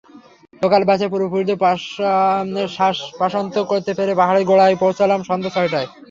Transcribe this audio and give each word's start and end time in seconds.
Local 0.61 0.83
বাসের 0.89 1.11
পূর্বপুরুষদের 1.11 1.57
শাপশাপান্ত 2.75 3.55
করতে 3.71 3.91
করতে 3.91 4.13
পাহাড়ের 4.19 4.47
গোড়ায় 4.49 4.79
পৌঁছালাম 4.83 5.19
সন্ধ্যা 5.29 5.51
ছয়টায়। 5.55 5.87